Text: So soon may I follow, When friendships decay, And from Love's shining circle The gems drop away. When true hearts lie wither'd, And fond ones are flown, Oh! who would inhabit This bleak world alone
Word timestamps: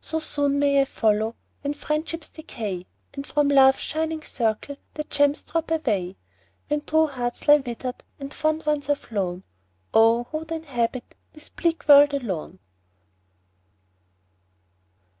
So 0.00 0.18
soon 0.18 0.58
may 0.58 0.80
I 0.82 0.84
follow, 0.84 1.36
When 1.60 1.72
friendships 1.74 2.28
decay, 2.28 2.84
And 3.14 3.24
from 3.24 3.46
Love's 3.48 3.78
shining 3.78 4.20
circle 4.24 4.74
The 4.94 5.04
gems 5.04 5.44
drop 5.44 5.70
away. 5.70 6.16
When 6.66 6.80
true 6.80 7.06
hearts 7.06 7.46
lie 7.46 7.58
wither'd, 7.58 8.02
And 8.18 8.34
fond 8.34 8.66
ones 8.66 8.88
are 8.90 8.96
flown, 8.96 9.44
Oh! 9.94 10.24
who 10.32 10.38
would 10.38 10.50
inhabit 10.50 11.14
This 11.32 11.48
bleak 11.48 11.86
world 11.86 12.12
alone 12.12 12.58